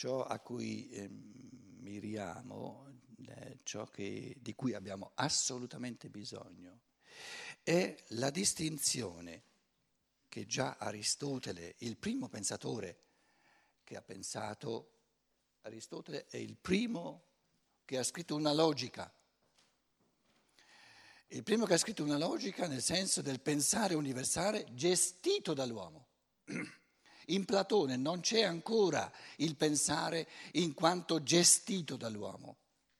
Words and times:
ciò 0.00 0.24
a 0.24 0.38
cui 0.38 0.88
eh, 0.88 1.10
miriamo, 1.10 2.86
eh, 3.26 3.58
ciò 3.64 3.84
che, 3.84 4.34
di 4.40 4.54
cui 4.54 4.72
abbiamo 4.72 5.10
assolutamente 5.16 6.08
bisogno, 6.08 6.80
è 7.62 7.94
la 8.12 8.30
distinzione 8.30 9.42
che 10.26 10.46
già 10.46 10.76
Aristotele, 10.78 11.74
il 11.80 11.98
primo 11.98 12.30
pensatore 12.30 12.96
che 13.84 13.94
ha 13.94 14.00
pensato, 14.00 14.92
Aristotele 15.60 16.24
è 16.28 16.38
il 16.38 16.56
primo 16.56 17.24
che 17.84 17.98
ha 17.98 18.02
scritto 18.02 18.34
una 18.36 18.54
logica. 18.54 19.12
Il 21.28 21.42
primo 21.42 21.66
che 21.66 21.74
ha 21.74 21.78
scritto 21.78 22.02
una 22.02 22.16
logica 22.16 22.66
nel 22.66 22.80
senso 22.80 23.20
del 23.20 23.42
pensare 23.42 23.94
universale 23.94 24.64
gestito 24.72 25.52
dall'uomo. 25.52 26.06
In 27.30 27.44
Platone 27.44 27.96
non 27.96 28.20
c'è 28.20 28.42
ancora 28.42 29.10
il 29.36 29.54
pensare 29.54 30.26
in 30.52 30.74
quanto 30.74 31.22
gestito 31.22 31.96
dall'uomo, 31.96 32.56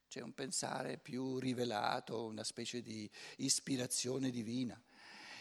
c'è 0.08 0.20
un 0.20 0.34
pensare 0.34 0.98
più 0.98 1.38
rivelato, 1.38 2.26
una 2.26 2.44
specie 2.44 2.80
di 2.80 3.10
ispirazione 3.38 4.30
divina. 4.30 4.80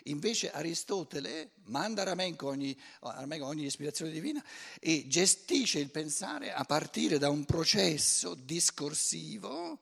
Invece 0.03 0.51
Aristotele 0.51 1.51
manda 1.65 2.01
a 2.01 2.05
Ramenco 2.05 2.47
ogni, 2.47 2.75
ogni 3.01 3.65
ispirazione 3.65 4.11
divina 4.11 4.43
e 4.79 5.07
gestisce 5.07 5.79
il 5.79 5.91
pensare 5.91 6.51
a 6.51 6.63
partire 6.63 7.19
da 7.19 7.29
un 7.29 7.45
processo 7.45 8.33
discorsivo 8.33 9.79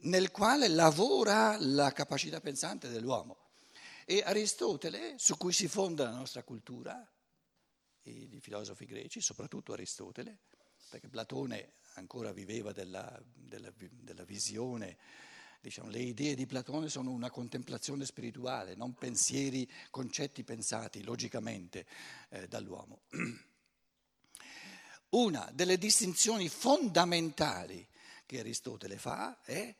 nel 0.00 0.30
quale 0.30 0.68
lavora 0.68 1.56
la 1.58 1.92
capacità 1.92 2.40
pensante 2.40 2.88
dell'uomo. 2.88 3.38
E 4.04 4.22
Aristotele, 4.22 5.14
su 5.16 5.36
cui 5.36 5.52
si 5.52 5.68
fonda 5.68 6.04
la 6.04 6.16
nostra 6.16 6.42
cultura, 6.42 7.08
i 8.10 8.40
filosofi 8.40 8.84
greci, 8.84 9.20
soprattutto 9.20 9.72
Aristotele, 9.72 10.38
perché 10.88 11.08
Platone 11.08 11.72
ancora 11.94 12.32
viveva 12.32 12.72
della, 12.72 13.20
della, 13.34 13.72
della 13.76 14.24
visione 14.24 14.96
Diciamo, 15.66 15.88
le 15.88 15.98
idee 15.98 16.36
di 16.36 16.46
Platone 16.46 16.88
sono 16.88 17.10
una 17.10 17.28
contemplazione 17.28 18.04
spirituale, 18.04 18.76
non 18.76 18.94
pensieri, 18.94 19.68
concetti 19.90 20.44
pensati 20.44 21.02
logicamente 21.02 21.86
eh, 22.28 22.46
dall'uomo. 22.46 23.00
Una 25.10 25.50
delle 25.52 25.76
distinzioni 25.76 26.48
fondamentali 26.48 27.84
che 28.26 28.38
Aristotele 28.38 28.96
fa 28.96 29.40
è 29.42 29.74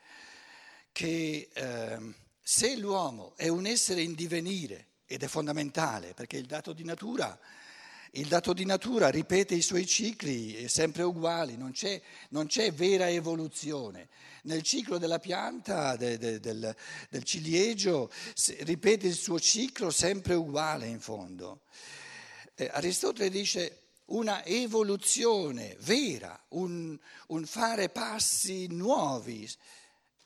che 0.91 1.51
eh, 1.53 2.15
se 2.43 2.77
l'uomo 2.77 3.37
è 3.37 3.47
un 3.47 3.67
essere 3.67 4.03
in 4.03 4.15
divenire, 4.15 4.95
ed 5.07 5.23
è 5.23 5.29
fondamentale 5.29 6.15
perché 6.15 6.37
il 6.37 6.47
dato 6.47 6.73
di 6.73 6.83
natura 6.83 7.39
il 8.13 8.29
dato 8.29 8.53
di 8.53 8.65
natura 8.65 9.09
ripete 9.09 9.55
i 9.55 9.63
suoi 9.63 9.87
cicli 9.87 10.69
sempre 10.69 11.03
uguali, 11.03 11.57
non 11.57 11.73
c'è, 11.73 12.01
non 12.31 12.47
c'è 12.47 12.73
vera 12.73 13.11
evoluzione. 13.11 14.09
Nel 14.43 14.63
ciclo 14.63 14.99
della 14.99 15.19
pianta, 15.19 15.97
de, 15.97 16.19
de, 16.19 16.41
del, 16.41 16.75
del 17.11 17.25
ciliegio, 17.25 18.11
ripete 18.61 19.09
il 19.09 19.15
suo 19.15 19.41
ciclo 19.41 19.91
sempre 19.91 20.35
uguale 20.35 20.87
in 20.87 21.01
fondo. 21.01 21.63
Eh, 22.55 22.71
Aristotele 22.73 23.29
dice 23.29 23.81
una 24.07 24.45
evoluzione 24.45 25.77
vera, 25.81 26.41
un, 26.51 26.97
un 27.29 27.45
fare 27.45 27.89
passi 27.89 28.69
nuovi 28.69 29.49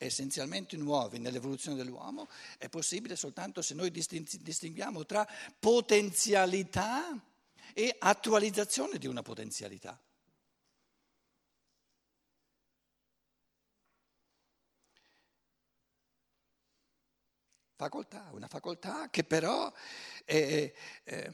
essenzialmente 0.03 0.79
nuovi 0.79 1.19
nell'evoluzione 1.19 1.77
dell'uomo 1.77 2.27
è 2.57 2.71
possibile 2.71 3.17
soltanto 3.17 3.61
se 3.61 3.75
noi 3.75 3.91
distinguiamo 3.91 5.05
tra 5.05 5.29
potenzialità 5.59 7.21
e 7.75 7.97
attualizzazione 7.99 8.99
di 8.99 9.07
una 9.07 9.23
potenzialità. 9.23 10.01
Facoltà, 17.77 18.29
una 18.33 18.47
facoltà 18.47 19.09
che 19.09 19.25
però 19.25 19.73
è, 20.25 20.71
è 21.03 21.33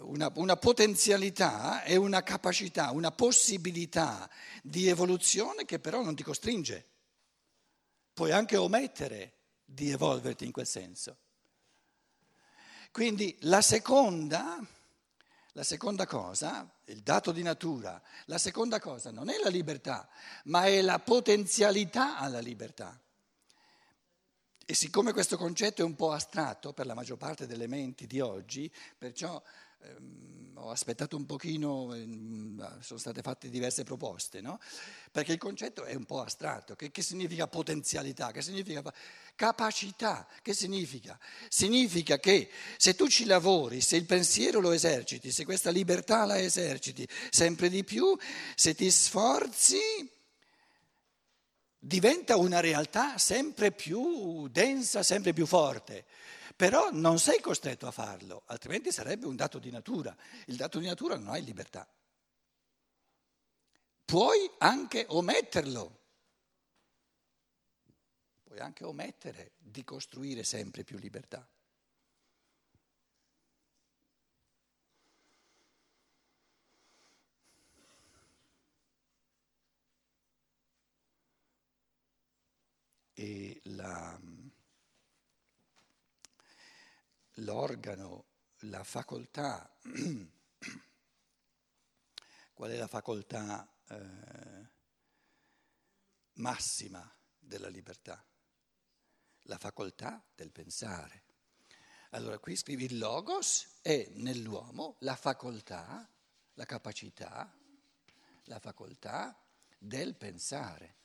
una, 0.00 0.30
una, 0.34 0.56
potenzialità 0.56 1.82
è 1.82 1.96
una 1.96 2.22
capacità, 2.22 2.90
una 2.90 3.10
possibilità 3.10 4.28
di 4.62 4.88
evoluzione 4.88 5.64
che 5.64 5.78
però 5.78 6.02
non 6.02 6.14
ti 6.14 6.22
costringe. 6.22 6.88
Puoi 8.12 8.32
anche 8.32 8.56
omettere 8.56 9.38
di 9.64 9.90
evolverti 9.90 10.44
in 10.44 10.52
quel 10.52 10.66
senso. 10.66 11.16
Quindi 12.92 13.36
la 13.42 13.60
seconda, 13.60 14.58
la 15.52 15.62
seconda 15.62 16.06
cosa, 16.06 16.68
il 16.86 17.02
dato 17.02 17.30
di 17.30 17.42
natura, 17.42 18.00
la 18.26 18.38
seconda 18.38 18.80
cosa 18.80 19.10
non 19.10 19.28
è 19.28 19.38
la 19.38 19.48
libertà, 19.48 20.08
ma 20.44 20.64
è 20.64 20.82
la 20.82 20.98
potenzialità 20.98 22.18
alla 22.18 22.40
libertà. 22.40 22.98
E 24.66 24.74
siccome 24.74 25.12
questo 25.12 25.36
concetto 25.36 25.82
è 25.82 25.84
un 25.84 25.96
po' 25.96 26.12
astratto 26.12 26.72
per 26.72 26.86
la 26.86 26.94
maggior 26.94 27.16
parte 27.16 27.46
delle 27.46 27.66
menti 27.66 28.06
di 28.06 28.20
oggi, 28.20 28.72
perciò 28.96 29.42
ehm, 29.82 30.52
ho 30.62 30.70
aspettato 30.70 31.16
un 31.16 31.26
pochino, 31.26 31.94
ehm, 31.94 32.80
sono 32.80 32.98
state 32.98 33.22
fatte 33.22 33.48
diverse 33.48 33.82
proposte, 33.82 34.40
no? 34.40 34.60
perché 35.10 35.32
il 35.32 35.38
concetto 35.38 35.84
è 35.84 35.94
un 35.94 36.04
po' 36.04 36.20
astratto. 36.20 36.76
Che, 36.76 36.90
che 36.90 37.02
significa 37.02 37.46
potenzialità? 37.46 38.30
Che 38.30 38.42
significa 38.42 38.82
capacità? 39.34 40.26
Che 40.42 40.54
significa? 40.54 41.18
Significa 41.48 42.18
che 42.18 42.50
se 42.76 42.94
tu 42.94 43.08
ci 43.08 43.24
lavori, 43.24 43.80
se 43.80 43.96
il 43.96 44.06
pensiero 44.06 44.60
lo 44.60 44.72
eserciti, 44.72 45.32
se 45.32 45.44
questa 45.44 45.70
libertà 45.70 46.24
la 46.24 46.38
eserciti 46.38 47.06
sempre 47.30 47.68
di 47.68 47.82
più, 47.82 48.16
se 48.54 48.74
ti 48.74 48.90
sforzi 48.90 49.78
diventa 51.82 52.36
una 52.36 52.60
realtà 52.60 53.16
sempre 53.16 53.72
più 53.72 54.46
densa, 54.48 55.02
sempre 55.02 55.32
più 55.32 55.46
forte. 55.46 56.04
Però 56.60 56.90
non 56.92 57.18
sei 57.18 57.40
costretto 57.40 57.86
a 57.86 57.90
farlo, 57.90 58.42
altrimenti 58.44 58.92
sarebbe 58.92 59.24
un 59.24 59.34
dato 59.34 59.58
di 59.58 59.70
natura. 59.70 60.14
Il 60.44 60.56
dato 60.56 60.78
di 60.78 60.84
natura 60.84 61.16
non 61.16 61.28
hai 61.28 61.42
libertà. 61.42 61.90
Puoi 64.04 64.50
anche 64.58 65.06
ometterlo. 65.08 66.00
Puoi 68.42 68.58
anche 68.58 68.84
omettere 68.84 69.52
di 69.56 69.82
costruire 69.84 70.44
sempre 70.44 70.84
più 70.84 70.98
libertà. 70.98 71.48
E 83.14 83.60
la 83.62 84.20
l'organo, 87.40 88.26
la 88.64 88.82
facoltà, 88.84 89.76
qual 92.52 92.70
è 92.70 92.76
la 92.76 92.86
facoltà 92.86 93.68
eh, 93.88 94.68
massima 96.34 97.10
della 97.38 97.68
libertà? 97.68 98.24
La 99.44 99.58
facoltà 99.58 100.22
del 100.34 100.50
pensare. 100.50 101.24
Allora 102.10 102.38
qui 102.38 102.56
scrivi 102.56 102.84
il 102.84 102.98
logos 102.98 103.78
è 103.82 104.08
nell'uomo 104.14 104.96
la 105.00 105.16
facoltà, 105.16 106.08
la 106.54 106.64
capacità, 106.64 107.54
la 108.44 108.58
facoltà 108.58 109.40
del 109.78 110.16
pensare. 110.16 110.96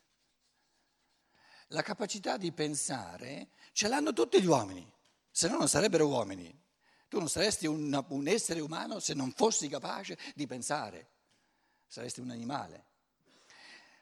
La 1.69 1.81
capacità 1.81 2.37
di 2.37 2.51
pensare 2.51 3.49
ce 3.71 3.87
l'hanno 3.87 4.13
tutti 4.13 4.41
gli 4.41 4.45
uomini 4.45 4.94
se 5.35 5.49
no 5.49 5.57
non 5.57 5.67
sarebbero 5.67 6.07
uomini. 6.07 6.63
Tu 7.09 7.19
non 7.19 7.27
saresti 7.27 7.67
un, 7.67 8.05
un 8.07 8.27
essere 8.29 8.61
umano 8.61 9.01
se 9.01 9.13
non 9.13 9.33
fossi 9.33 9.67
capace 9.67 10.17
di 10.33 10.47
pensare, 10.47 11.09
saresti 11.87 12.21
un 12.21 12.29
animale. 12.29 12.85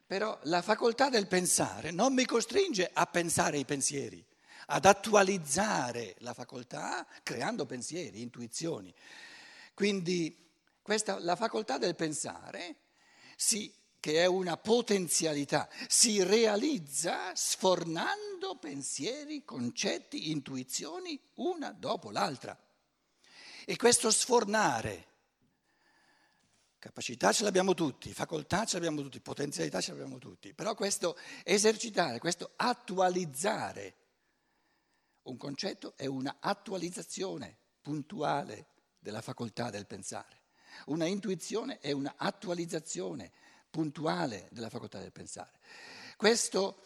Però 0.06 0.38
la 0.44 0.62
facoltà 0.62 1.09
del 1.09 1.25
pensare 1.25 1.89
non 1.89 2.13
mi 2.13 2.25
costringe 2.25 2.88
a 2.94 3.07
pensare 3.07 3.57
i 3.57 3.65
pensieri, 3.65 4.24
ad 4.68 4.85
attualizzare 4.85 6.13
la 6.19 6.35
facoltà 6.35 7.03
creando 7.24 7.65
pensieri, 7.65 8.21
intuizioni. 8.21 8.94
Quindi 9.74 10.51
questa, 10.83 11.18
la 11.18 11.36
facoltà 11.36 11.79
del 11.79 11.95
pensare 11.95 12.75
si 13.36 13.74
che 14.03 14.21
è 14.21 14.25
una 14.25 14.57
potenzialità, 14.57 15.69
si 15.88 16.21
realizza 16.23 17.33
sfornando 17.35 18.57
pensieri, 18.59 19.45
concetti, 19.45 20.29
intuizioni 20.29 21.17
una 21.35 21.71
dopo 21.71 22.11
l'altra. 22.11 22.61
E 23.63 23.77
questo 23.77 24.11
sfornare, 24.11 25.07
capacità 26.79 27.31
ce 27.31 27.45
l'abbiamo 27.45 27.73
tutti, 27.73 28.11
facoltà 28.11 28.65
ce 28.65 28.73
l'abbiamo 28.73 29.01
tutti, 29.03 29.21
potenzialità 29.21 29.79
ce 29.79 29.91
l'abbiamo 29.91 30.17
tutti, 30.17 30.53
però 30.53 30.75
questo 30.75 31.17
esercitare, 31.41 32.19
questo 32.19 32.51
attualizzare 32.57 33.95
un 35.21 35.38
concetto 35.38 35.94
è 35.95 36.07
una 36.07 36.39
attualizzazione 36.41 37.57
puntuale 37.81 38.65
della 39.00 39.21
facoltà 39.21 39.69
del 39.69 39.88
pensare. 39.88 40.41
Una 40.88 41.05
intuizione 41.05 41.79
è 41.79 41.94
una 41.94 42.15
attualizzazione 42.17 43.31
puntuale 43.73 44.49
della 44.51 44.69
facoltà 44.69 44.99
del 44.99 45.11
pensare. 45.11 45.57
Questo 46.15 46.77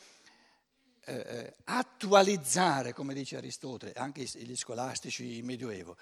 eh, 1.03 1.13
eh 1.13 1.55
attualizzare, 1.65 2.93
come 2.93 3.13
dice 3.13 3.35
Aristotele, 3.35 3.91
anche 3.91 4.23
gli 4.23 4.55
scolastici 4.55 5.41
Medioevo, 5.41 5.97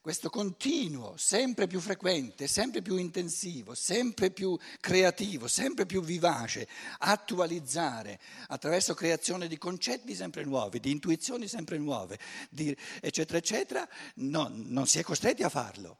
questo 0.00 0.30
continuo, 0.30 1.18
sempre 1.18 1.66
più 1.66 1.80
frequente, 1.80 2.46
sempre 2.46 2.80
più 2.80 2.96
intensivo, 2.96 3.74
sempre 3.74 4.30
più 4.30 4.58
creativo, 4.80 5.48
sempre 5.48 5.84
più 5.84 6.02
vivace, 6.02 6.66
attualizzare 6.98 8.18
attraverso 8.48 8.94
creazione 8.94 9.48
di 9.48 9.58
concetti 9.58 10.14
sempre 10.14 10.44
nuovi, 10.44 10.80
di 10.80 10.90
intuizioni 10.90 11.46
sempre 11.46 11.76
nuove, 11.76 12.18
di, 12.48 12.74
eccetera, 13.02 13.36
eccetera, 13.36 13.88
no, 14.14 14.48
non 14.50 14.86
si 14.86 14.98
è 14.98 15.02
costretti 15.02 15.42
a 15.42 15.50
farlo, 15.50 15.98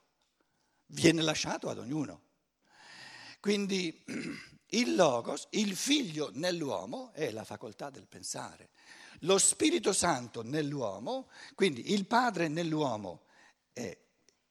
viene 0.86 1.20
lasciato 1.20 1.68
ad 1.68 1.78
ognuno. 1.78 2.30
Quindi 3.42 4.04
il 4.70 4.94
logos, 4.94 5.48
il 5.50 5.74
figlio 5.74 6.30
nell'uomo, 6.34 7.12
è 7.12 7.32
la 7.32 7.42
facoltà 7.42 7.90
del 7.90 8.06
pensare. 8.06 8.68
Lo 9.22 9.36
Spirito 9.36 9.92
Santo 9.92 10.44
nell'uomo, 10.44 11.28
quindi 11.56 11.92
il 11.92 12.06
Padre 12.06 12.46
nell'uomo 12.46 13.24
è 13.72 13.98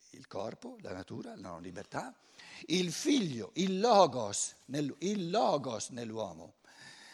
il 0.10 0.28
corpo, 0.28 0.76
la 0.82 0.92
natura, 0.92 1.38
la 1.38 1.48
non 1.52 1.62
libertà, 1.62 2.14
il 2.66 2.92
figlio, 2.92 3.52
il 3.54 3.80
logos, 3.80 4.56
nel, 4.66 4.94
il 5.00 5.30
logos 5.30 5.88
nell'uomo 5.92 6.56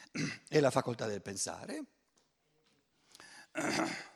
è 0.49 0.59
la 0.59 0.71
facoltà 0.71 1.05
del 1.05 1.21
pensare. 1.21 1.83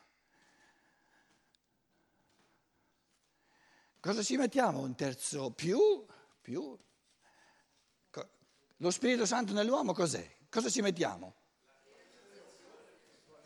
Cosa 4.00 4.22
ci 4.24 4.36
mettiamo? 4.36 4.80
Un 4.80 4.96
terzo 4.96 5.52
più? 5.52 6.04
più? 6.40 6.76
Lo 8.82 8.90
Spirito 8.90 9.26
Santo 9.26 9.52
nell'uomo 9.52 9.92
cos'è? 9.92 10.28
Cosa 10.50 10.68
ci 10.68 10.80
mettiamo? 10.80 11.36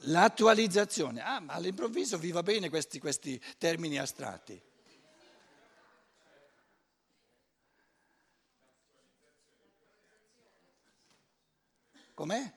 L'attualizzazione. 0.09 1.21
Ah, 1.21 1.41
ma 1.41 1.53
all'improvviso 1.53 2.17
vi 2.17 2.31
va 2.31 2.43
bene 2.43 2.71
questi, 2.71 2.99
questi 2.99 3.39
termini 3.59 3.99
astratti. 3.99 4.59
Com'è? 12.15 12.41
Un 12.41 12.53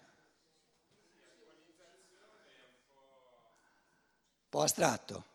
po' 4.48 4.62
astratto. 4.62 5.26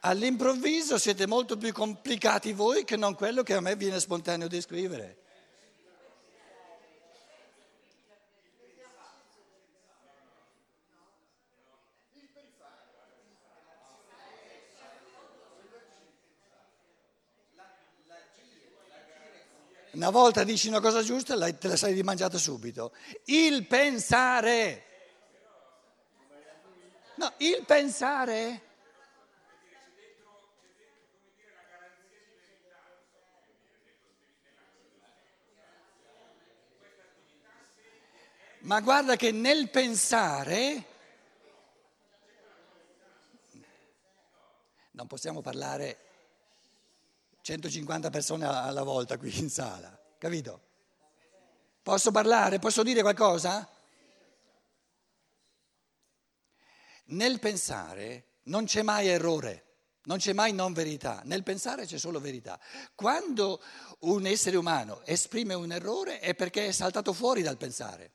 All'improvviso 0.00 0.98
siete 0.98 1.26
molto 1.26 1.56
più 1.56 1.72
complicati 1.72 2.52
voi 2.52 2.84
che 2.84 2.96
non 2.96 3.14
quello 3.14 3.44
che 3.44 3.54
a 3.54 3.60
me 3.60 3.76
viene 3.76 4.00
spontaneo 4.00 4.48
di 4.48 4.60
scrivere. 4.60 5.18
Una 19.92 20.10
volta 20.10 20.44
dici 20.44 20.66
una 20.66 20.80
cosa 20.80 21.02
giusta, 21.02 21.36
te 21.52 21.68
la 21.68 21.76
sei 21.76 21.94
rimangiata 21.94 22.38
subito. 22.38 22.92
Il 23.26 23.66
pensare. 23.66 24.89
No, 27.20 27.30
il 27.36 27.62
pensare. 27.66 28.62
Ma 38.60 38.80
guarda 38.80 39.16
che 39.16 39.32
nel 39.32 39.68
pensare 39.68 40.84
non 44.92 45.06
possiamo 45.06 45.42
parlare 45.42 45.98
150 47.42 48.08
persone 48.08 48.46
alla 48.46 48.82
volta 48.82 49.18
qui 49.18 49.38
in 49.40 49.50
sala, 49.50 49.94
capito? 50.16 50.68
Posso 51.82 52.10
parlare? 52.10 52.58
Posso 52.58 52.82
dire 52.82 53.02
qualcosa? 53.02 53.68
Nel 57.10 57.38
pensare 57.38 58.38
non 58.44 58.64
c'è 58.64 58.82
mai 58.82 59.08
errore, 59.08 59.64
non 60.04 60.18
c'è 60.18 60.32
mai 60.32 60.52
non 60.52 60.72
verità, 60.72 61.22
nel 61.24 61.42
pensare 61.42 61.86
c'è 61.86 61.98
solo 61.98 62.20
verità. 62.20 62.60
Quando 62.94 63.60
un 64.00 64.26
essere 64.26 64.56
umano 64.56 65.02
esprime 65.04 65.54
un 65.54 65.72
errore 65.72 66.20
è 66.20 66.34
perché 66.34 66.66
è 66.66 66.72
saltato 66.72 67.12
fuori 67.12 67.42
dal 67.42 67.56
pensare. 67.56 68.12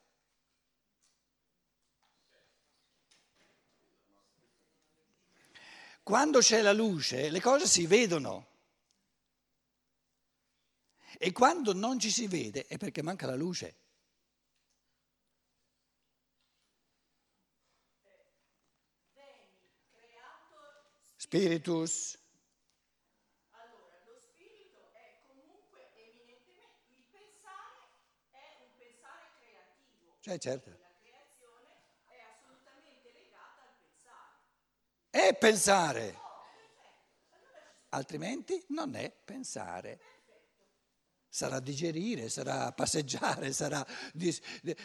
Quando 6.04 6.40
c'è 6.40 6.62
la 6.62 6.74
luce 6.74 7.30
le 7.30 7.42
cose 7.42 7.66
si 7.66 7.88
vedono. 7.88 8.54
E 11.18 11.32
quando 11.32 11.74
non 11.74 11.98
ci 11.98 12.12
si 12.12 12.28
vede 12.28 12.66
è 12.68 12.78
perché 12.78 13.02
manca 13.02 13.26
la 13.26 13.36
luce. 13.36 13.76
Spiritus. 21.26 22.16
Allora, 23.50 23.98
lo 24.06 24.16
spirito 24.20 24.94
è 24.94 25.26
comunque 25.26 25.90
eminentemente 25.96 26.94
il 26.94 27.06
pensare 27.10 27.82
è 28.30 28.62
un 28.62 28.70
pensare 28.78 29.34
creativo. 29.42 30.18
Cioè, 30.20 30.38
certo. 30.38 30.70
La 30.70 30.94
creazione 31.02 31.82
è 32.10 32.22
assolutamente 32.30 33.12
legata 33.12 33.66
al 33.66 33.74
pensare. 33.82 34.38
È 35.10 35.36
pensare. 35.36 36.20
Altrimenti 37.90 38.64
non 38.68 38.94
è 38.96 39.10
pensare 39.10 40.00
sarà 41.28 41.60
digerire, 41.60 42.30
sarà 42.30 42.72
passeggiare, 42.72 43.52
sarà 43.52 43.86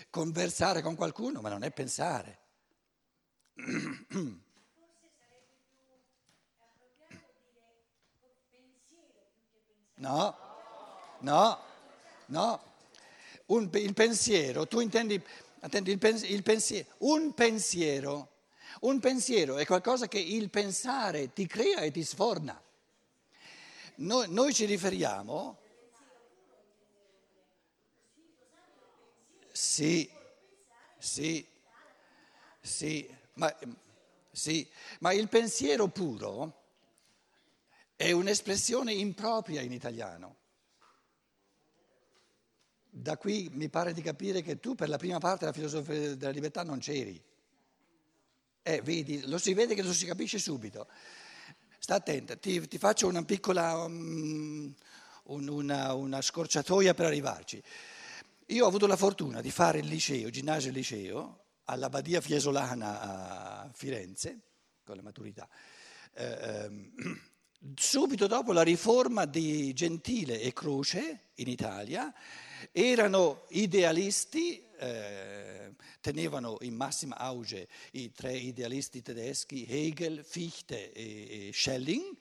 conversare 0.09 0.81
con 0.81 0.97
qualcuno, 0.97 1.43
ma 1.43 1.51
non 1.51 1.65
è 1.65 1.71
pensare. 1.71 2.39
No, 10.01 10.35
no, 11.21 11.59
no. 12.27 12.61
Un, 13.47 13.69
il 13.75 13.93
pensiero, 13.93 14.67
tu 14.67 14.81
intendi, 14.81 15.23
intendi 15.63 15.91
il, 15.91 15.99
pens- 15.99 16.23
il 16.23 16.43
pensiero, 16.43 16.89
un 16.99 17.35
pensiero, 17.35 18.29
un 18.81 18.99
pensiero 18.99 19.59
è 19.59 19.67
qualcosa 19.67 20.09
che 20.09 20.19
il 20.19 20.49
pensare 20.49 21.33
ti 21.35 21.47
crea 21.47 21.81
e 21.81 21.91
ti 21.91 22.03
sforna. 22.03 22.59
Noi, 23.97 24.27
noi 24.31 24.55
ci 24.55 24.65
riferiamo 24.65 25.59
Sì, 29.53 30.09
sì, 30.97 31.47
sì, 32.61 33.15
ma, 33.35 33.55
sì, 34.31 34.67
ma 35.01 35.13
il 35.13 35.29
pensiero 35.29 35.89
puro 35.89 36.60
è 38.01 38.13
un'espressione 38.13 38.95
impropria 38.95 39.61
in 39.61 39.73
italiano. 39.73 40.37
Da 42.89 43.19
qui 43.19 43.51
mi 43.53 43.69
pare 43.69 43.93
di 43.93 44.01
capire 44.01 44.41
che 44.41 44.59
tu 44.59 44.75
per 44.75 44.89
la 44.89 44.97
prima 44.97 45.19
parte 45.19 45.41
della 45.41 45.53
filosofia 45.53 46.17
della 46.17 46.31
libertà 46.31 46.63
non 46.63 46.79
c'eri. 46.79 47.23
Eh, 48.63 48.81
vedi, 48.81 49.21
lo 49.27 49.37
si 49.37 49.53
vede 49.53 49.75
che 49.75 49.83
lo 49.83 49.93
si 49.93 50.07
capisce 50.07 50.39
subito. 50.39 50.89
Sta 51.79 51.97
attenta, 51.97 52.37
ti, 52.37 52.67
ti 52.67 52.79
faccio 52.79 53.07
una 53.07 53.23
piccola 53.23 53.85
um, 53.85 54.75
un, 55.25 55.49
una, 55.49 55.93
una 55.93 56.23
scorciatoia 56.23 56.95
per 56.95 57.05
arrivarci. 57.05 57.63
Io 58.47 58.65
ho 58.65 58.69
avuto 58.69 58.87
la 58.87 58.97
fortuna 58.97 59.43
di 59.43 59.51
fare 59.51 59.81
il 59.81 59.87
liceo, 59.87 60.31
ginnasio 60.31 60.71
e 60.71 60.73
liceo, 60.73 61.45
all'Abbadia 61.65 62.23
Fiesolana 62.23 63.01
a 63.03 63.71
Firenze, 63.75 64.41
con 64.85 64.97
la 64.97 65.03
maturità. 65.03 65.47
Eh, 66.15 66.39
ehm, 66.41 66.93
subito 67.75 68.27
dopo 68.27 68.53
la 68.53 68.63
riforma 68.63 69.27
di 69.27 69.73
Gentile 69.73 70.41
e 70.41 70.53
Croce 70.53 71.31
in 71.37 71.49
Italia, 71.49 72.13
erano 72.73 73.45
idealisti, 73.49 74.65
eh, 74.79 75.75
tenevano 76.01 76.57
in 76.63 76.75
massima 76.75 77.17
auge 77.17 77.69
i 77.93 78.13
tre 78.13 78.37
idealisti 78.37 79.03
tedeschi, 79.03 79.67
Hegel, 79.69 80.25
Fichte 80.25 80.93
e, 80.93 81.49
e 81.49 81.53
Schelling, 81.53 82.17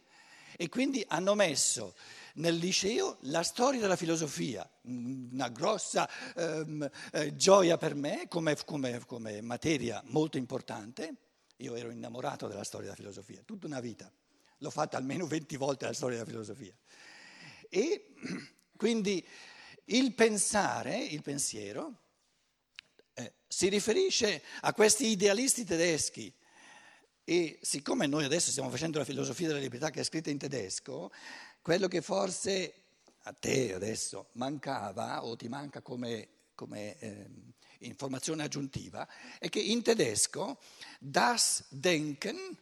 e 0.57 0.67
quindi 0.67 1.03
hanno 1.07 1.35
messo 1.35 1.95
nel 2.35 2.55
liceo 2.55 3.17
la 3.21 3.43
storia 3.43 3.79
della 3.79 3.95
filosofia, 3.95 4.69
una 4.81 5.47
grossa 5.47 6.09
ehm, 6.35 6.89
eh, 7.13 7.35
gioia 7.35 7.77
per 7.77 7.95
me 7.95 8.27
come, 8.27 8.57
come, 8.65 8.99
come 9.05 9.41
materia 9.41 10.01
molto 10.07 10.37
importante. 10.37 11.15
Io 11.57 11.75
ero 11.75 11.91
innamorato 11.91 12.47
della 12.47 12.63
storia 12.63 12.87
della 12.87 12.97
filosofia, 12.97 13.41
tutta 13.45 13.67
una 13.67 13.79
vita. 13.79 14.11
L'ho 14.59 14.69
fatta 14.69 14.97
almeno 14.97 15.25
20 15.25 15.57
volte 15.57 15.85
la 15.85 15.93
storia 15.93 16.17
della 16.17 16.29
filosofia. 16.29 16.73
E 17.69 18.13
quindi 18.77 19.25
il 19.85 20.13
pensare, 20.13 20.97
il 20.97 21.21
pensiero, 21.21 21.97
eh, 23.13 23.33
si 23.47 23.69
riferisce 23.69 24.43
a 24.61 24.73
questi 24.73 25.07
idealisti 25.07 25.65
tedeschi 25.65 26.33
e 27.23 27.59
siccome 27.61 28.07
noi 28.07 28.23
adesso 28.23 28.49
stiamo 28.49 28.69
facendo 28.69 28.97
la 28.97 29.05
filosofia 29.05 29.47
della 29.47 29.59
libertà 29.59 29.91
che 29.91 29.99
è 29.99 30.03
scritta 30.03 30.31
in 30.31 30.39
tedesco, 30.39 31.11
quello 31.61 31.87
che 31.87 32.01
forse 32.01 32.73
a 33.23 33.33
te 33.33 33.73
adesso 33.73 34.29
mancava 34.33 35.23
o 35.23 35.35
ti 35.35 35.47
manca 35.47 35.81
come, 35.81 36.27
come 36.55 36.97
eh, 36.97 37.29
informazione 37.79 38.43
aggiuntiva 38.43 39.07
è 39.37 39.49
che 39.49 39.59
in 39.59 39.83
tedesco 39.83 40.59
das 40.99 41.65
Denken 41.69 42.57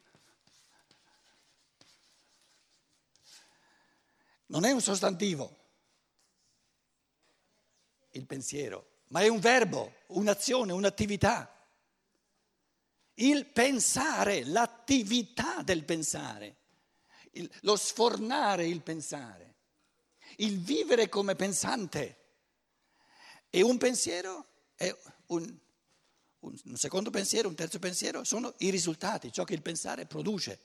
non 4.47 4.65
è 4.65 4.71
un 4.71 4.81
sostantivo, 4.81 5.55
il 8.11 8.25
pensiero, 8.25 9.01
ma 9.09 9.21
è 9.21 9.27
un 9.27 9.39
verbo, 9.39 9.93
un'azione, 10.07 10.71
un'attività. 10.71 11.53
Il 13.15 13.45
pensare, 13.47 14.43
l'attività 14.45 15.61
del 15.63 15.83
pensare, 15.83 16.55
il, 17.31 17.49
lo 17.61 17.75
sfornare 17.75 18.67
il 18.67 18.81
pensare, 18.81 19.55
il 20.37 20.59
vivere 20.59 21.09
come 21.09 21.35
pensante. 21.35 22.15
E 23.49 23.61
un 23.61 23.77
pensiero 23.77 24.45
è 24.75 24.95
un, 25.27 25.57
un, 26.39 26.75
secondo 26.75 27.09
pensiero, 27.09 27.47
un 27.47 27.55
terzo 27.55 27.79
pensiero, 27.79 28.23
sono 28.23 28.53
i 28.59 28.69
risultati, 28.69 29.31
ciò 29.31 29.43
che 29.43 29.53
il 29.53 29.61
pensare 29.61 30.05
produce. 30.05 30.59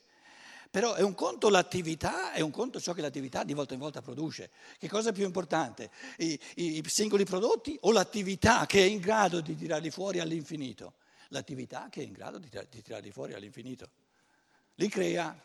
Però 0.72 0.94
è 0.94 1.02
un 1.02 1.14
conto 1.14 1.50
l'attività, 1.50 2.32
è 2.32 2.40
un 2.40 2.50
conto 2.50 2.80
ciò 2.80 2.94
che 2.94 3.02
l'attività 3.02 3.44
di 3.44 3.52
volta 3.52 3.74
in 3.74 3.78
volta 3.78 4.00
produce. 4.00 4.50
Che 4.78 4.88
cosa 4.88 5.10
è 5.10 5.12
più 5.12 5.26
importante? 5.26 5.90
I, 6.16 6.40
i, 6.54 6.78
i 6.78 6.82
singoli 6.86 7.24
prodotti 7.26 7.76
o 7.82 7.92
l'attività 7.92 8.64
che 8.64 8.80
è 8.80 8.86
in 8.86 8.98
grado 8.98 9.42
di 9.42 9.54
tirarli 9.54 9.90
fuori 9.90 10.18
all'infinito? 10.18 10.94
L'attività 11.28 11.88
che 11.90 12.00
è 12.00 12.04
in 12.04 12.12
grado 12.12 12.38
di, 12.38 12.48
di 12.70 12.80
tirarli 12.80 13.10
fuori 13.10 13.34
all'infinito. 13.34 13.90
Li 14.76 14.88
crea. 14.88 15.38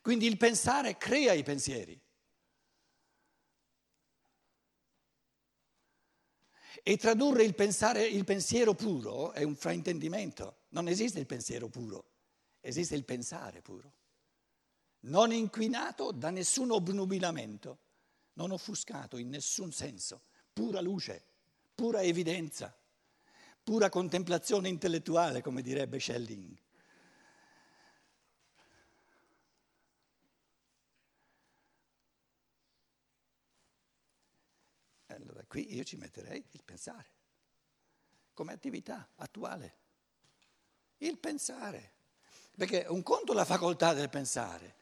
Quindi 0.00 0.24
il 0.24 0.38
pensare 0.38 0.96
crea 0.96 1.34
i 1.34 1.42
pensieri. 1.42 2.00
E 6.82 6.96
tradurre 6.96 7.42
il, 7.42 7.54
pensare, 7.54 8.06
il 8.06 8.24
pensiero 8.24 8.72
puro 8.72 9.32
è 9.32 9.42
un 9.42 9.54
fraintendimento. 9.54 10.60
Non 10.70 10.88
esiste 10.88 11.18
il 11.18 11.26
pensiero 11.26 11.68
puro, 11.68 12.04
esiste 12.62 12.94
il 12.94 13.04
pensare 13.04 13.60
puro 13.60 13.92
non 15.06 15.32
inquinato 15.32 16.12
da 16.12 16.30
nessun 16.30 16.70
obnubilamento, 16.70 17.78
non 18.34 18.50
offuscato 18.50 19.16
in 19.16 19.28
nessun 19.28 19.72
senso, 19.72 20.22
pura 20.52 20.80
luce, 20.80 21.24
pura 21.74 22.02
evidenza, 22.02 22.76
pura 23.62 23.88
contemplazione 23.88 24.68
intellettuale, 24.68 25.42
come 25.42 25.62
direbbe 25.62 25.98
Schelling. 25.98 26.56
Allora 35.06 35.44
qui 35.46 35.74
io 35.74 35.84
ci 35.84 35.96
metterei 35.96 36.44
il 36.50 36.62
pensare 36.62 37.14
come 38.36 38.52
attività 38.52 39.08
attuale. 39.16 39.78
Il 40.98 41.16
pensare. 41.16 41.94
Perché 42.54 42.84
un 42.86 43.02
conto 43.02 43.32
la 43.32 43.46
facoltà 43.46 43.94
del 43.94 44.10
pensare, 44.10 44.74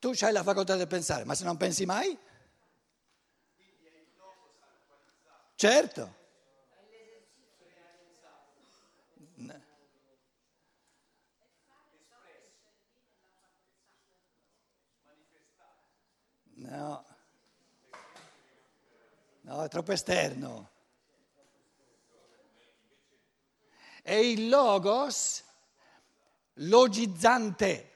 tu 0.00 0.12
hai 0.20 0.32
la 0.32 0.42
facoltà 0.42 0.76
di 0.76 0.86
pensare, 0.86 1.24
ma 1.24 1.34
se 1.34 1.44
non 1.44 1.56
pensi 1.58 1.84
mai? 1.84 2.18
Certo. 5.54 6.18
No, 16.62 17.04
no, 19.42 19.64
è 19.64 19.68
troppo 19.68 19.92
esterno. 19.92 20.70
È 24.02 24.14
il 24.14 24.48
logos 24.48 25.42
logizzante. 26.54 27.89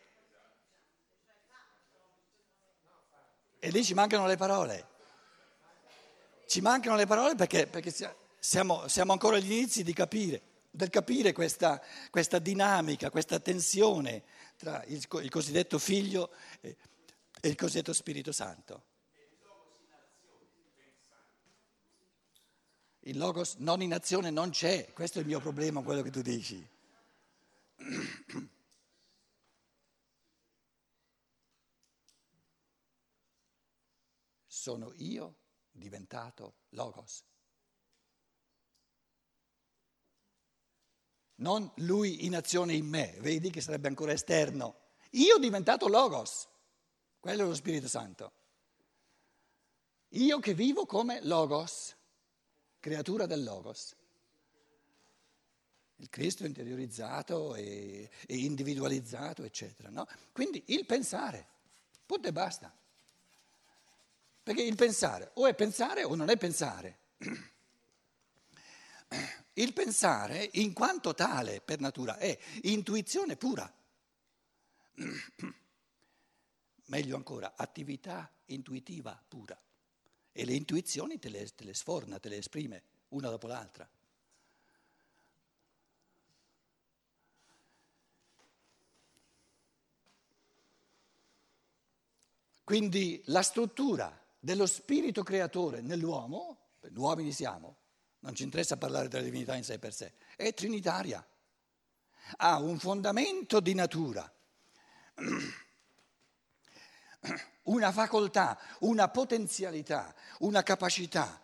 E 3.64 3.71
lì 3.71 3.83
ci 3.83 3.94
mancano 3.94 4.26
le 4.26 4.37
parole. 4.37 4.88
Ci 6.47 6.61
mancano 6.61 6.97
le 6.97 7.06
parole 7.06 7.35
perché, 7.35 7.66
perché 7.66 7.90
siamo, 8.38 8.87
siamo, 8.88 9.12
ancora 9.12 9.38
agli 9.38 9.52
inizi 9.52 9.83
di 9.83 9.94
capire, 9.94 10.42
del 10.71 10.90
capire 10.90 11.33
questa, 11.33 11.83
questa 12.11 12.38
dinamica, 12.38 13.09
questa 13.09 13.40
tensione 13.40 14.25
tra 14.59 14.85
il, 14.88 15.02
il 15.23 15.30
cosiddetto 15.30 15.78
figlio 15.78 16.33
e, 16.61 16.76
e 17.40 17.49
il 17.49 17.54
cosiddetto 17.54 17.94
Spirito 17.94 18.33
Santo. 18.33 18.83
Il 23.00 23.16
logos 23.16 23.54
non 23.61 23.80
in 23.80 23.94
azione 23.94 24.28
non 24.28 24.50
c'è, 24.50 24.92
questo 24.92 25.21
è 25.21 25.23
il 25.23 25.26
mio 25.26 25.40
problema, 25.40 25.80
quello 25.80 26.02
che 26.02 26.11
tu 26.11 26.21
dici. 26.21 26.68
sono 34.64 34.94
io 34.97 35.40
diventato 35.71 36.54
logos. 36.71 37.23
Non 41.37 41.71
lui 41.76 42.25
in 42.25 42.35
azione 42.35 42.73
in 42.73 42.87
me, 42.87 43.14
vedi 43.21 43.50
che 43.50 43.61
sarebbe 43.61 43.88
ancora 43.88 44.12
esterno. 44.12 44.92
Io 45.11 45.37
diventato 45.37 45.87
logos, 45.87 46.49
quello 47.21 47.42
è 47.42 47.47
lo 47.47 47.54
Spirito 47.54 47.88
Santo. 47.88 48.33
Io 50.14 50.38
che 50.38 50.54
vivo 50.54 50.87
come 50.87 51.23
logos, 51.23 51.94
creatura 52.80 53.26
del 53.26 53.44
logos. 53.44 53.94
Il 55.97 56.09
Cristo 56.09 56.47
interiorizzato 56.47 57.54
e 57.54 58.09
individualizzato, 58.28 59.42
eccetera. 59.42 59.90
No? 59.90 60.06
Quindi 60.33 60.62
il 60.68 60.87
pensare, 60.87 61.47
punto 62.06 62.28
e 62.28 62.33
basta. 62.33 62.75
Perché 64.44 64.62
il 64.62 64.76
pensare 64.76 65.30
o 65.34 65.46
è 65.46 65.54
pensare 65.54 66.04
o 66.04 66.14
non 66.14 66.28
è 66.28 66.36
pensare. 66.36 66.98
Il 69.56 69.72
pensare, 69.72 70.50
in 70.54 70.72
quanto 70.72 71.14
tale 71.14 71.60
per 71.60 71.78
natura, 71.78 72.18
è 72.18 72.36
intuizione 72.62 73.36
pura. 73.36 73.72
Meglio 76.86 77.16
ancora, 77.16 77.54
attività 77.56 78.28
intuitiva 78.46 79.22
pura. 79.28 79.56
E 80.32 80.44
le 80.44 80.54
intuizioni 80.54 81.20
te 81.20 81.28
le, 81.28 81.48
te 81.54 81.62
le 81.64 81.72
sforna, 81.72 82.18
te 82.18 82.28
le 82.28 82.38
esprime 82.38 82.82
una 83.10 83.30
dopo 83.30 83.46
l'altra. 83.46 83.88
Quindi 92.64 93.22
la 93.26 93.42
struttura 93.42 94.23
dello 94.44 94.66
spirito 94.66 95.22
creatore 95.22 95.80
nell'uomo, 95.80 96.58
noi 96.80 96.92
uomini 96.96 97.32
siamo, 97.32 97.78
non 98.18 98.34
ci 98.34 98.42
interessa 98.42 98.76
parlare 98.76 99.08
della 99.08 99.22
divinità 99.22 99.56
in 99.56 99.64
sé 99.64 99.78
per 99.78 99.94
sé, 99.94 100.12
è 100.36 100.52
trinitaria, 100.52 101.26
ha 102.36 102.58
un 102.58 102.78
fondamento 102.78 103.60
di 103.60 103.72
natura, 103.72 104.30
una 107.64 107.90
facoltà, 107.90 108.58
una 108.80 109.08
potenzialità, 109.08 110.14
una 110.40 110.62
capacità 110.62 111.40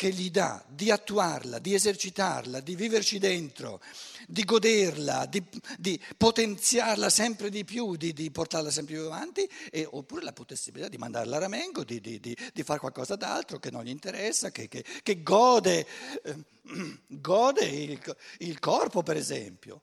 che 0.00 0.12
gli 0.12 0.30
dà 0.30 0.64
di 0.66 0.90
attuarla, 0.90 1.58
di 1.58 1.74
esercitarla, 1.74 2.60
di 2.60 2.74
viverci 2.74 3.18
dentro, 3.18 3.82
di 4.26 4.44
goderla, 4.44 5.26
di, 5.26 5.44
di 5.76 6.02
potenziarla 6.16 7.10
sempre 7.10 7.50
di 7.50 7.66
più, 7.66 7.96
di, 7.96 8.14
di, 8.14 8.30
portarla 8.30 8.70
sempre 8.70 8.94
più 8.94 9.04
avanti, 9.04 9.46
e, 9.70 9.86
oppure 9.90 10.24
la 10.24 10.32
possibilità 10.32 10.88
di 10.88 10.96
mandarla 10.96 11.36
a 11.36 11.40
ramengo, 11.40 11.84
di, 11.84 12.00
di 12.00 12.62
fare 12.62 12.78
qualcosa 12.78 13.14
d'altro 13.14 13.58
che 13.58 13.70
non 13.70 13.84
gli 13.84 13.90
interessa, 13.90 14.50
che, 14.50 14.68
che, 14.68 14.86
che 15.02 15.22
gode, 15.22 15.86
eh, 16.22 16.44
gode 17.06 17.66
il, 17.66 18.16
il 18.38 18.58
corpo 18.58 19.02
per 19.02 19.18
esempio. 19.18 19.82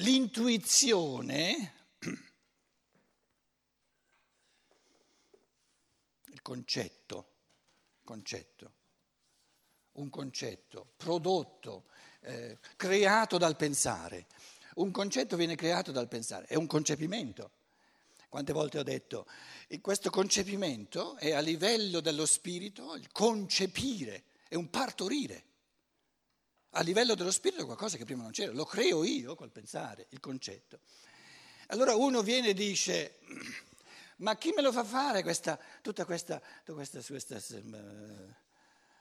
L'intuizione, 0.00 1.72
il 6.26 6.42
concetto, 6.42 7.30
concetto, 8.04 8.72
un 9.92 10.10
concetto 10.10 10.92
prodotto, 10.96 11.86
eh, 12.20 12.58
creato 12.76 13.38
dal 13.38 13.56
pensare. 13.56 14.26
Un 14.74 14.90
concetto 14.92 15.36
viene 15.36 15.56
creato 15.56 15.92
dal 15.92 16.08
pensare, 16.08 16.46
è 16.46 16.54
un 16.54 16.66
concepimento. 16.66 17.52
Quante 18.28 18.52
volte 18.52 18.78
ho 18.78 18.84
detto, 18.84 19.26
questo 19.80 20.08
concepimento 20.08 21.16
è 21.16 21.32
a 21.32 21.40
livello 21.40 22.00
dello 22.00 22.26
spirito 22.26 22.94
il 22.94 23.10
concepire, 23.10 24.26
è 24.48 24.54
un 24.54 24.70
partorire. 24.70 25.49
A 26.70 26.82
livello 26.82 27.14
dello 27.14 27.32
spirito 27.32 27.62
è 27.62 27.64
qualcosa 27.64 27.96
che 27.96 28.04
prima 28.04 28.22
non 28.22 28.30
c'era, 28.30 28.52
lo 28.52 28.64
creo 28.64 29.02
io 29.02 29.34
col 29.34 29.50
pensare, 29.50 30.06
il 30.10 30.20
concetto. 30.20 30.80
Allora 31.68 31.94
uno 31.94 32.22
viene 32.22 32.48
e 32.48 32.54
dice, 32.54 33.18
ma 34.18 34.36
chi 34.36 34.52
me 34.54 34.62
lo 34.62 34.70
fa 34.70 34.84
fare 34.84 35.22
questa, 35.22 35.58
tutta 35.82 36.04
questa, 36.04 36.40
tutta 36.64 36.74
questa, 36.74 37.00
questa 37.02 37.36
uh, 37.36 38.34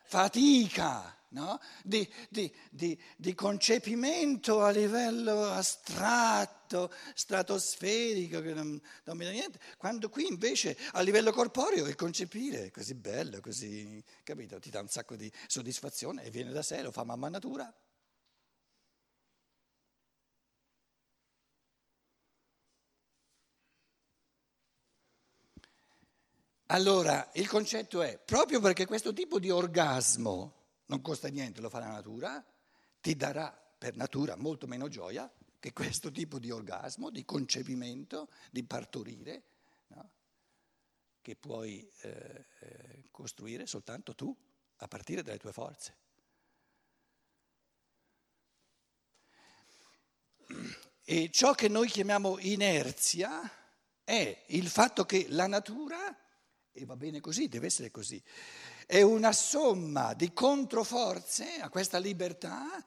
fatica 0.03 1.18
no? 1.29 1.59
di, 1.83 2.07
di, 2.29 2.53
di, 2.69 2.99
di, 3.15 3.33
concepimento 3.33 4.61
a 4.61 4.71
livello 4.71 5.45
astratto, 5.45 6.91
stratosferico, 7.13 8.41
che 8.41 8.53
non, 8.53 8.79
non 9.03 9.17
mi 9.17 9.25
dà 9.25 9.31
niente, 9.31 9.59
quando 9.77 10.09
qui 10.09 10.27
invece 10.27 10.77
a 10.93 11.01
livello 11.01 11.31
corporeo 11.31 11.87
il 11.87 11.95
concepire 11.95 12.65
è 12.65 12.71
così 12.71 12.95
bello, 12.95 13.39
così, 13.41 14.03
capito, 14.23 14.59
ti 14.59 14.69
dà 14.69 14.79
un 14.79 14.89
sacco 14.89 15.15
di 15.15 15.31
soddisfazione 15.47 16.23
e 16.23 16.29
viene 16.29 16.51
da 16.51 16.61
sé, 16.61 16.81
lo 16.81 16.91
fa 16.91 17.03
mamma 17.03 17.29
natura. 17.29 17.71
Allora, 26.71 27.27
il 27.33 27.47
concetto 27.47 28.03
è, 28.03 28.19
proprio 28.23 28.59
perché 28.59 28.85
questo 28.85 29.11
tipo 29.11 29.39
di 29.39 29.49
orgasmo 29.49 30.58
non 30.89 31.01
costa 31.01 31.27
niente, 31.27 31.61
lo 31.61 31.69
fa 31.69 31.79
la 31.79 31.91
natura, 31.91 32.43
ti 32.99 33.15
darà 33.15 33.49
per 33.77 33.95
natura 33.95 34.35
molto 34.35 34.67
meno 34.67 34.87
gioia 34.87 35.31
che 35.59 35.73
questo 35.73 36.11
tipo 36.11 36.39
di 36.39 36.51
orgasmo, 36.51 37.09
di 37.09 37.25
concepimento, 37.25 38.29
di 38.51 38.63
partorire, 38.63 39.43
no? 39.87 40.11
che 41.21 41.35
puoi 41.35 41.89
eh, 42.01 42.45
eh 42.59 43.03
costruire 43.11 43.65
soltanto 43.65 44.15
tu, 44.15 44.35
a 44.77 44.87
partire 44.87 45.21
dalle 45.21 45.37
tue 45.37 45.51
forze. 45.51 45.97
E 51.03 51.29
ciò 51.31 51.53
che 51.53 51.67
noi 51.67 51.87
chiamiamo 51.89 52.39
inerzia 52.39 53.41
è 54.03 54.43
il 54.47 54.69
fatto 54.69 55.05
che 55.05 55.27
la 55.29 55.47
natura 55.47 56.17
e 56.71 56.85
va 56.85 56.95
bene 56.95 57.19
così, 57.19 57.47
deve 57.47 57.67
essere 57.67 57.91
così. 57.91 58.21
È 58.91 59.03
una 59.03 59.33
somma 59.33 60.15
di 60.15 60.33
controforze 60.33 61.59
a 61.59 61.69
questa 61.69 61.99
libertà 61.99 62.83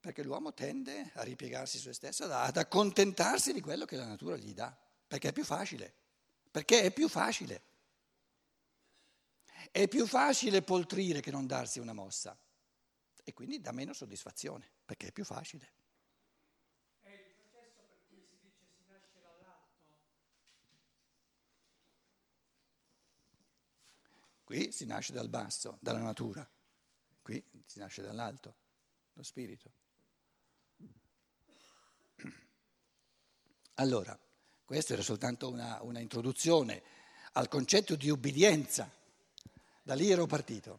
perché 0.00 0.22
l'uomo 0.22 0.54
tende 0.54 1.10
a 1.16 1.22
ripiegarsi 1.24 1.76
su 1.76 1.88
se 1.88 1.92
stesso, 1.92 2.24
ad 2.24 2.56
accontentarsi 2.56 3.52
di 3.52 3.60
quello 3.60 3.84
che 3.84 3.96
la 3.96 4.06
natura 4.06 4.38
gli 4.38 4.54
dà, 4.54 4.74
perché 5.06 5.28
è 5.28 5.32
più 5.34 5.44
facile, 5.44 5.92
perché 6.50 6.80
è 6.80 6.90
più 6.90 7.06
facile. 7.06 7.64
È 9.70 9.86
più 9.88 10.06
facile 10.06 10.62
poltrire 10.62 11.20
che 11.20 11.30
non 11.30 11.46
darsi 11.46 11.78
una 11.78 11.92
mossa 11.92 12.34
e 13.24 13.34
quindi 13.34 13.60
dà 13.60 13.72
meno 13.72 13.92
soddisfazione, 13.92 14.70
perché 14.86 15.08
è 15.08 15.12
più 15.12 15.26
facile. 15.26 15.70
Qui 24.46 24.70
si 24.70 24.86
nasce 24.86 25.12
dal 25.12 25.28
basso, 25.28 25.76
dalla 25.80 25.98
natura, 25.98 26.48
qui 27.20 27.42
si 27.66 27.80
nasce 27.80 28.00
dall'alto, 28.00 28.54
lo 29.14 29.24
spirito. 29.24 29.72
Allora, 33.74 34.16
questa 34.64 34.92
era 34.92 35.02
soltanto 35.02 35.48
una, 35.48 35.82
una 35.82 35.98
introduzione 35.98 36.80
al 37.32 37.48
concetto 37.48 37.96
di 37.96 38.08
ubbidienza, 38.08 38.88
da 39.82 39.94
lì 39.94 40.12
ero 40.12 40.26
partito. 40.26 40.78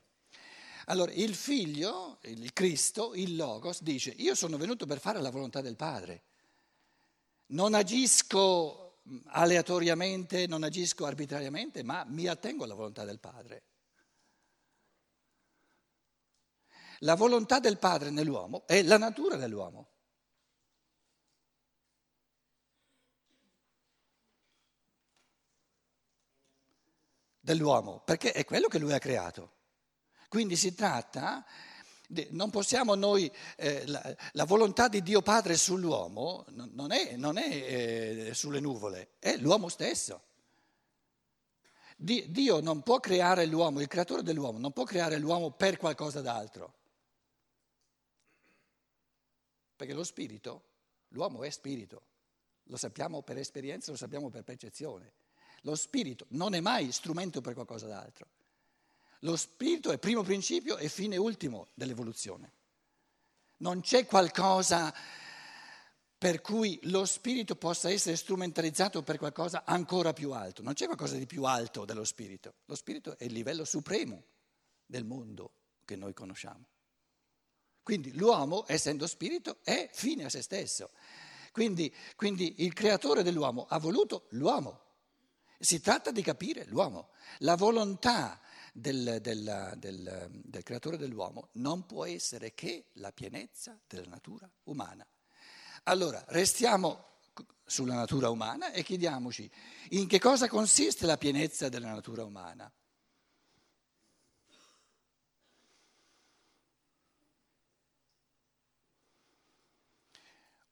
Allora, 0.85 1.11
il 1.11 1.35
figlio, 1.35 2.19
il 2.21 2.53
Cristo, 2.53 3.15
il 3.15 3.35
Logos, 3.35 3.81
dice, 3.81 4.11
io 4.11 4.33
sono 4.33 4.55
venuto 4.55 4.85
per 4.85 5.01
fare 5.01 5.19
la 5.19 5.29
volontà 5.29 5.59
del 5.59 5.75
Padre, 5.75 6.23
non 7.47 7.73
agisco 7.73 8.86
aleatoriamente, 9.27 10.47
non 10.47 10.63
agisco 10.63 11.05
arbitrariamente, 11.05 11.83
ma 11.83 12.03
mi 12.05 12.27
attengo 12.27 12.63
alla 12.63 12.73
volontà 12.73 13.05
del 13.05 13.19
Padre. 13.19 13.63
La 17.01 17.15
volontà 17.15 17.59
del 17.59 17.77
Padre 17.77 18.09
nell'uomo 18.09 18.65
è 18.65 18.81
la 18.81 18.97
natura 18.97 19.35
dell'uomo. 19.35 19.91
Dell'uomo, 27.39 28.01
perché 28.01 28.33
è 28.33 28.43
quello 28.43 28.67
che 28.67 28.79
lui 28.79 28.93
ha 28.93 28.99
creato. 28.99 29.55
Quindi 30.27 30.55
si 30.57 30.75
tratta 30.75 31.45
non 32.29 32.49
possiamo 32.49 32.95
noi, 32.95 33.31
eh, 33.57 33.85
la, 33.87 34.15
la, 34.33 34.45
volontà 34.45 34.87
di 34.87 35.01
Dio 35.01 35.21
Padre 35.21 35.57
sull'uomo 35.57 36.45
non 36.71 36.91
è, 36.91 37.15
non 37.15 37.37
è 37.37 38.27
eh, 38.27 38.33
sulle 38.33 38.59
nuvole, 38.59 39.09
è 39.19 39.35
l'uomo 39.37 39.67
stesso. 39.67 40.21
Dio 41.99 42.59
non 42.59 42.83
può 42.83 42.99
creare 42.99 43.45
l'uomo, 43.45 43.81
il 43.81 43.87
creatore 43.87 44.21
dell'uomo 44.21 44.59
non 44.59 44.71
può 44.71 44.83
creare 44.83 45.17
l'uomo 45.17 45.51
per 45.51 45.77
qualcosa 45.77 46.21
d'altro. 46.21 46.73
Perché 49.75 49.93
lo 49.93 50.03
spirito, 50.03 50.63
l'uomo 51.09 51.43
è 51.43 51.49
spirito, 51.49 52.01
lo 52.63 52.77
sappiamo 52.77 53.21
per 53.21 53.37
esperienza, 53.37 53.91
lo 53.91 53.97
sappiamo 53.97 54.29
per 54.29 54.43
percezione. 54.43 55.13
Lo 55.61 55.75
spirito 55.75 56.25
non 56.29 56.53
è 56.53 56.59
mai 56.59 56.91
strumento 56.91 57.41
per 57.41 57.53
qualcosa 57.53 57.87
d'altro. 57.87 58.27
Lo 59.21 59.35
spirito 59.35 59.91
è 59.91 59.97
primo 59.97 60.23
principio 60.23 60.77
e 60.77 60.89
fine 60.89 61.17
ultimo 61.17 61.67
dell'evoluzione. 61.73 62.51
Non 63.57 63.81
c'è 63.81 64.05
qualcosa 64.05 64.93
per 66.17 66.41
cui 66.41 66.79
lo 66.83 67.05
spirito 67.05 67.55
possa 67.55 67.91
essere 67.91 68.15
strumentalizzato 68.15 69.03
per 69.03 69.17
qualcosa 69.17 69.63
ancora 69.65 70.13
più 70.13 70.31
alto. 70.31 70.63
Non 70.63 70.73
c'è 70.73 70.85
qualcosa 70.85 71.15
di 71.15 71.27
più 71.27 71.43
alto 71.43 71.85
dello 71.85 72.03
spirito. 72.03 72.55
Lo 72.65 72.75
spirito 72.75 73.17
è 73.17 73.25
il 73.25 73.33
livello 73.33 73.65
supremo 73.65 74.23
del 74.85 75.03
mondo 75.03 75.51
che 75.85 75.95
noi 75.95 76.13
conosciamo. 76.13 76.65
Quindi 77.83 78.15
l'uomo, 78.17 78.65
essendo 78.67 79.07
spirito, 79.07 79.59
è 79.63 79.89
fine 79.93 80.25
a 80.25 80.29
se 80.29 80.41
stesso. 80.41 80.89
Quindi, 81.51 81.93
quindi 82.15 82.63
il 82.63 82.73
creatore 82.73 83.23
dell'uomo 83.23 83.65
ha 83.69 83.79
voluto 83.79 84.25
l'uomo. 84.29 84.81
Si 85.59 85.79
tratta 85.79 86.11
di 86.11 86.21
capire 86.21 86.65
l'uomo. 86.65 87.09
La 87.39 87.55
volontà 87.55 88.41
del, 88.77 89.17
del, 89.21 89.73
del, 89.77 90.29
del 90.31 90.63
creatore 90.63 90.97
dell'uomo 90.97 91.49
non 91.53 91.87
può 91.87 92.05
essere 92.05 92.53
che 92.53 92.89
la 92.93 93.11
pienezza 93.11 93.79
della 93.87 94.07
natura 94.07 94.49
umana. 94.65 95.05
Allora, 95.83 96.23
restiamo 96.27 97.05
sulla 97.65 97.95
natura 97.95 98.29
umana 98.29 98.71
e 98.71 98.83
chiediamoci 98.83 99.49
in 99.91 100.07
che 100.07 100.19
cosa 100.19 100.47
consiste 100.47 101.07
la 101.07 101.17
pienezza 101.17 101.69
della 101.69 101.91
natura 101.91 102.23
umana. 102.23 102.71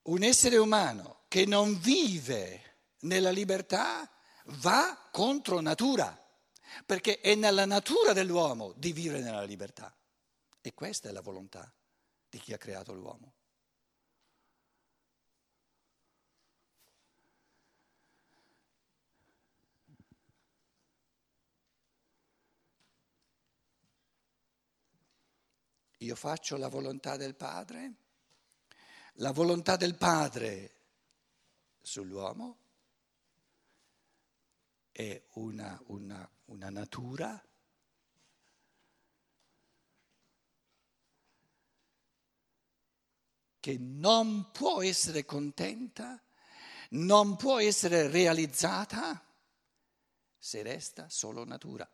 Un 0.04 0.22
essere 0.22 0.58
umano 0.58 1.24
che 1.28 1.48
non 1.48 1.80
vive 1.80 2.62
nella 3.00 3.32
libertà 3.32 4.08
va 4.60 5.10
contro 5.12 5.60
natura 5.60 6.20
perché 6.86 7.20
è 7.20 7.36
nella 7.36 7.66
natura 7.66 8.14
dell'uomo 8.14 8.74
di 8.76 8.92
vivere 8.92 9.22
nella 9.22 9.44
libertà. 9.44 9.96
E 10.62 10.74
questa 10.74 11.10
è 11.10 11.12
la 11.12 11.22
volontà 11.22 11.72
di 12.30 12.40
chi 12.40 12.54
ha 12.54 12.58
creato 12.58 12.94
l'uomo. 12.94 13.34
Io 26.00 26.16
faccio 26.16 26.58
la 26.58 26.68
volontà 26.68 27.16
del 27.16 27.36
Padre, 27.36 27.94
la 29.14 29.32
volontà 29.32 29.76
del 29.76 29.96
Padre 29.96 30.76
sull'uomo 31.82 32.58
è 34.92 35.24
una, 35.34 35.82
una, 35.88 36.30
una 36.46 36.70
natura 36.70 37.42
che 43.60 43.78
non 43.80 44.52
può 44.52 44.84
essere 44.84 45.26
contenta, 45.26 46.22
non 46.92 47.36
può 47.36 47.60
essere 47.60 48.08
realizzata 48.08 49.24
se 50.38 50.62
resta 50.62 51.10
solo 51.10 51.44
natura. 51.46 51.90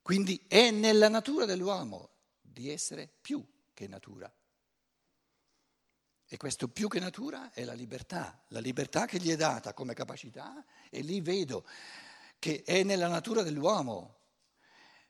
Quindi 0.00 0.44
è 0.48 0.70
nella 0.70 1.08
natura 1.08 1.44
dell'uomo 1.44 2.10
di 2.40 2.70
essere 2.70 3.06
più 3.06 3.46
che 3.74 3.86
natura. 3.86 4.32
E 6.32 6.38
questo 6.38 6.66
più 6.66 6.88
che 6.88 6.98
natura 6.98 7.52
è 7.52 7.62
la 7.62 7.74
libertà, 7.74 8.42
la 8.48 8.58
libertà 8.58 9.04
che 9.04 9.18
gli 9.18 9.30
è 9.30 9.36
data 9.36 9.74
come 9.74 9.92
capacità 9.92 10.64
e 10.88 11.02
lì 11.02 11.20
vedo 11.20 11.66
che 12.38 12.62
è 12.64 12.82
nella 12.84 13.06
natura 13.06 13.42
dell'uomo 13.42 14.16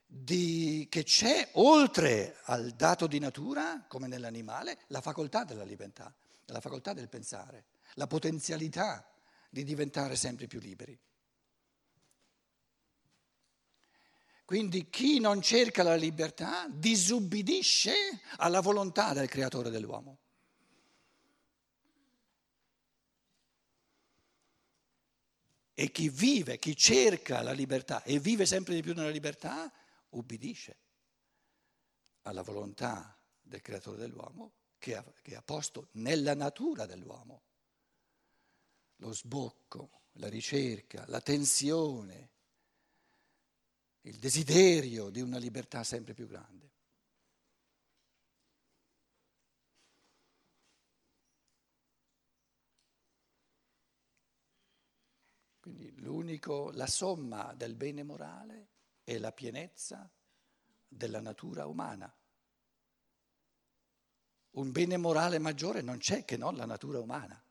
di, 0.05 0.85
che 0.89 1.03
c'è 1.03 1.51
oltre 1.53 2.35
al 2.43 2.71
dato 2.71 3.07
di 3.07 3.19
natura, 3.19 3.85
come 3.87 4.07
nell'animale, 4.07 4.79
la 4.87 4.99
facoltà 4.99 5.45
della 5.45 5.63
libertà, 5.63 6.13
la 6.47 6.59
facoltà 6.59 6.91
del 6.91 7.07
pensare, 7.07 7.67
la 7.93 8.07
potenzialità 8.07 9.09
di 9.49 9.63
diventare 9.63 10.17
sempre 10.17 10.47
più 10.47 10.59
liberi. 10.59 10.99
Quindi 14.43 14.89
chi 14.89 15.21
non 15.21 15.41
cerca 15.41 15.83
la 15.83 15.95
libertà 15.95 16.67
disubbidisce 16.67 17.93
alla 18.39 18.59
volontà 18.59 19.13
del 19.13 19.29
creatore 19.29 19.69
dell'uomo. 19.69 20.17
E 25.73 25.91
chi 25.91 26.09
vive, 26.09 26.59
chi 26.59 26.75
cerca 26.75 27.41
la 27.41 27.51
libertà 27.51 28.03
e 28.03 28.19
vive 28.19 28.45
sempre 28.45 28.75
di 28.75 28.81
più 28.81 28.93
nella 28.93 29.09
libertà, 29.09 29.71
ubbidisce 30.09 30.77
alla 32.23 32.43
volontà 32.43 33.17
del 33.41 33.61
creatore 33.61 33.97
dell'uomo 33.97 34.53
che 34.77 34.95
ha, 34.95 35.03
che 35.21 35.35
ha 35.35 35.41
posto 35.41 35.87
nella 35.93 36.35
natura 36.35 36.85
dell'uomo 36.85 37.41
lo 38.97 39.13
sbocco, 39.13 40.03
la 40.13 40.29
ricerca, 40.29 41.05
la 41.07 41.19
tensione, 41.19 42.31
il 44.01 44.17
desiderio 44.17 45.09
di 45.09 45.21
una 45.21 45.37
libertà 45.37 45.83
sempre 45.83 46.13
più 46.13 46.27
grande. 46.27 46.71
Quindi 55.59 55.92
l'unico, 56.03 56.69
la 56.73 56.85
somma 56.85 57.53
del 57.55 57.73
bene 57.73 58.03
morale 58.03 58.67
è 59.03 59.17
la 59.17 59.31
pienezza 59.31 60.07
della 60.87 61.21
natura 61.21 61.65
umana. 61.65 62.13
Un 64.51 64.71
bene 64.71 64.97
morale 64.97 65.39
maggiore 65.39 65.81
non 65.81 65.97
c'è 65.97 66.25
che 66.25 66.37
non 66.37 66.55
la 66.55 66.65
natura 66.65 66.99
umana, 66.99 67.41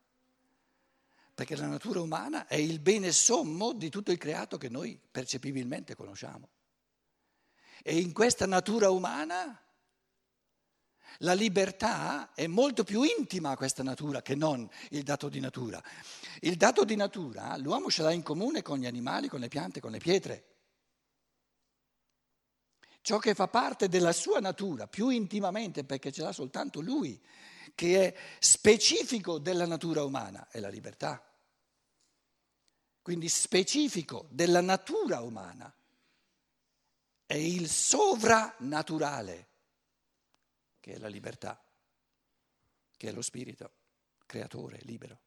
perché 1.35 1.57
la 1.57 1.67
natura 1.67 2.01
umana 2.01 2.47
è 2.47 2.55
il 2.55 2.79
bene 2.79 3.11
sommo 3.11 3.73
di 3.73 3.89
tutto 3.89 4.13
il 4.13 4.19
creato 4.19 4.59
che 4.59 4.69
noi 4.69 5.01
percepibilmente 5.11 5.97
conosciamo. 5.97 6.49
E 7.83 7.99
in 7.99 8.13
questa 8.13 8.47
natura 8.47 8.91
umana 8.91 9.61
la 11.19 11.35
libertà 11.35 12.33
è 12.35 12.47
molto 12.47 12.85
più 12.85 13.03
intima 13.03 13.51
a 13.51 13.57
questa 13.57 13.83
natura 13.83 14.23
che 14.23 14.35
non 14.35 14.69
il 14.91 15.03
dato 15.03 15.29
di 15.29 15.41
natura. 15.41 15.83
Il 16.41 16.57
dato 16.57 16.85
di 16.85 16.97
natura 16.97 17.57
l'uomo 17.57 17.91
ce 17.91 18.03
l'ha 18.03 18.13
in 18.13 18.23
comune 18.23 18.63
con 18.63 18.79
gli 18.79 18.87
animali, 18.87 19.29
con 19.29 19.41
le 19.41 19.49
piante, 19.49 19.81
con 19.81 19.91
le 19.91 19.99
pietre. 19.99 20.47
Ciò 23.01 23.19
che 23.19 23.35
fa 23.35 23.49
parte 23.49 23.89
della 23.89 24.13
sua 24.13 24.39
natura 24.39 24.87
più 24.87 25.09
intimamente, 25.09 25.85
perché 25.85 26.13
ce 26.13 26.23
l'ha 26.23 26.33
soltanto 26.33 26.81
lui, 26.81 27.21
che 27.75 28.07
è 28.07 28.15
specifico 28.39 29.39
della 29.39 29.67
natura 29.67 30.05
umana, 30.05 30.49
è 30.51 30.61
la 30.61 30.69
libertà. 30.69 31.25
Quindi 33.03 33.29
specifico 33.29 34.27
della 34.31 34.61
natura 34.61 35.21
umana 35.21 35.75
è 37.27 37.35
il 37.35 37.69
sovrannaturale 37.69 39.49
che 40.83 40.95
è 40.95 40.99
la 40.99 41.07
libertà, 41.07 41.65
che 42.97 43.09
è 43.09 43.13
lo 43.13 43.23
spirito 43.23 43.73
creatore, 44.27 44.81
libero. 44.83 45.22